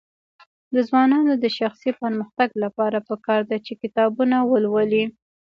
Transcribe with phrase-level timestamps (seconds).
[0.73, 5.03] د ځوانانو د شخصي پرمختګ لپاره پکار ده چې کتابونه ولولي.